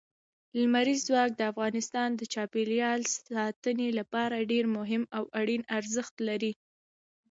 لمریز 0.59 0.99
ځواک 1.09 1.31
د 1.35 1.41
افغانستان 1.51 2.09
د 2.15 2.21
چاپیریال 2.33 3.01
ساتنې 3.15 3.89
لپاره 3.99 4.47
ډېر 4.51 4.65
مهم 4.77 5.03
او 5.17 5.23
اړین 5.39 5.61
ارزښت 5.77 6.15
لري. 6.27 6.51